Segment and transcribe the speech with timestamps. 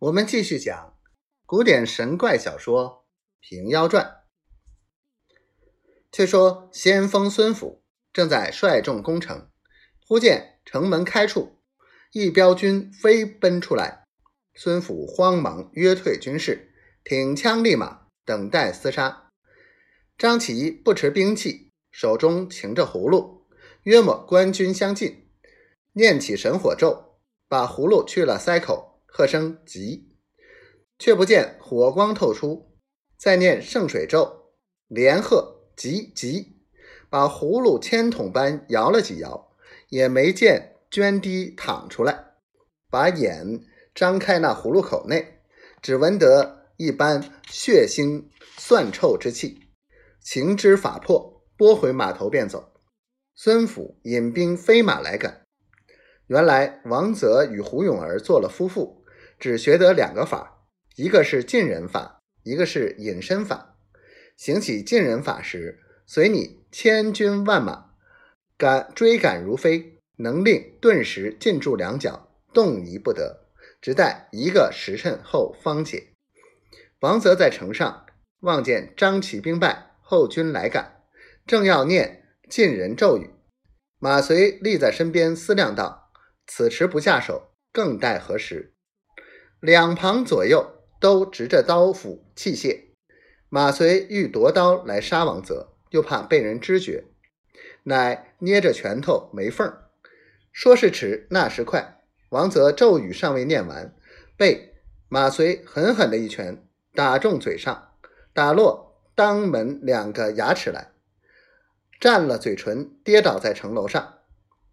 [0.00, 0.96] 我们继续讲
[1.44, 3.04] 古典神怪小说
[3.48, 4.04] 《平妖传》。
[6.12, 7.82] 却说先锋孙府
[8.12, 9.50] 正在率众攻城，
[10.06, 11.58] 忽见城门开处，
[12.12, 14.04] 一彪军飞奔出来。
[14.54, 16.72] 孙府慌忙约退军士，
[17.02, 19.32] 挺枪立马，等待厮杀。
[20.16, 23.48] 张齐不持兵器，手中擎着葫芦，
[23.82, 25.28] 约莫官军相近，
[25.94, 27.18] 念起神火咒，
[27.48, 30.16] 把葫芦去了塞口，喝声急，
[30.96, 32.78] 却不见火光透出。
[33.16, 34.52] 再念圣水咒，
[34.86, 35.56] 连喝。
[35.74, 36.62] 急急，
[37.10, 39.56] 把葫芦铅筒般摇了几摇，
[39.88, 42.34] 也没见涓滴淌出来。
[42.88, 45.40] 把眼张开，那葫芦口内，
[45.82, 49.68] 只闻得一般血腥蒜臭之气。
[50.20, 52.72] 情之法破，拨回马头便走。
[53.34, 55.42] 孙府引兵飞马来赶。
[56.28, 58.97] 原来王泽与胡永儿做了夫妇，
[59.38, 60.66] 只学得两个法，
[60.96, 63.76] 一个是近人法，一个是隐身法。
[64.36, 67.92] 行起近人法时，随你千军万马
[68.56, 73.48] 赶追赶如飞，能令顿时进住两脚，动移不得，
[73.80, 76.08] 直待一个时辰后方解。
[77.00, 78.06] 王泽在城上
[78.40, 81.02] 望见张齐兵败，后军来赶，
[81.46, 83.30] 正要念近人咒语，
[83.98, 86.10] 马遂立在身边思量道
[86.46, 88.74] ：“此时不下手，更待何时？”
[89.60, 92.84] 两旁左右都执着刀斧器械。
[93.48, 97.04] 马遂欲夺刀来杀王泽，又怕被人知觉，
[97.84, 99.72] 乃捏着拳头没缝
[100.52, 103.94] 说时迟，那时快，王泽咒语尚未念完，
[104.36, 104.74] 被
[105.08, 106.62] 马遂狠狠的一拳
[106.94, 107.92] 打中嘴上，
[108.34, 110.92] 打落当门两个牙齿来，
[111.98, 114.14] 占了嘴唇，跌倒在城楼上。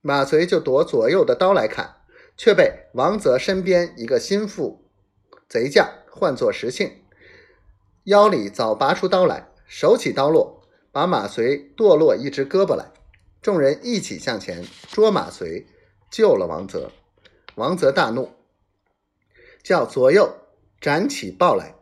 [0.00, 1.96] 马遂就夺左右的刀来砍，
[2.38, 4.88] 却被王泽身边一个心腹
[5.48, 7.02] 贼将唤作石庆。
[8.04, 12.92] 腰里早拔出刀来，手起刀落，把马遂剁落一只胳膊来。
[13.42, 15.66] 众人一起向前捉马遂，
[16.10, 16.92] 救了王泽。
[17.56, 18.30] 王泽大怒，
[19.62, 20.36] 叫左右
[20.80, 21.74] 斩起豹来。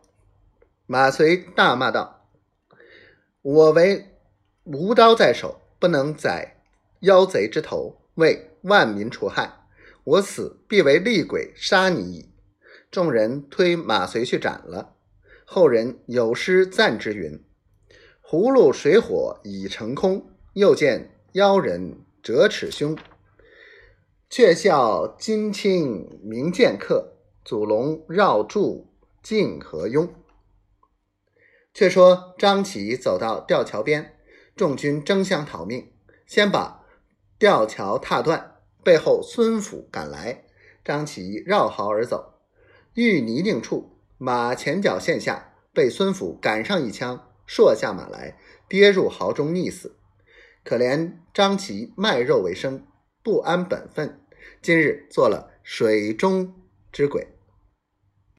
[0.87, 2.27] 马遂大骂道
[3.41, 4.17] ：“我为
[4.63, 6.61] 无刀在手，不能宰
[7.01, 9.56] 妖贼之头，为万民除害。
[10.07, 12.29] 我死必为厉鬼杀你矣！”
[12.89, 14.95] 众人推马随去斩了。
[15.43, 17.43] 后人有诗赞之云
[18.23, 22.97] ：“葫芦水火已成空，又见妖人折齿胸。
[24.29, 30.09] 却笑金青明剑客，祖龙绕柱镜何庸。”
[31.73, 34.17] 却说张起走到吊桥边，
[34.55, 35.91] 众军争相逃命，
[36.25, 36.85] 先把
[37.37, 38.56] 吊桥踏断，
[38.87, 40.45] 背后孙府赶来，
[40.81, 42.35] 张琪绕壕而走，
[42.93, 43.97] 遇泥泞处。
[44.17, 48.39] 马前脚陷下，被孙府赶上一枪，射下马来，
[48.69, 49.97] 跌入壕中溺死。
[50.63, 52.87] 可怜张琪卖肉为生，
[53.21, 54.21] 不安本分，
[54.61, 56.55] 今日做了水中
[56.93, 57.36] 之鬼。